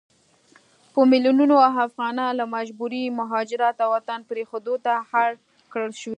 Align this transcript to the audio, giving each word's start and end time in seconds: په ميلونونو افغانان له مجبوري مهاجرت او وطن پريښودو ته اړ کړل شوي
په 0.93 0.99
ميلونونو 1.11 1.55
افغانان 1.85 2.31
له 2.39 2.45
مجبوري 2.55 3.03
مهاجرت 3.19 3.75
او 3.83 3.89
وطن 3.95 4.19
پريښودو 4.29 4.73
ته 4.85 4.93
اړ 5.21 5.29
کړل 5.71 5.93
شوي 6.01 6.09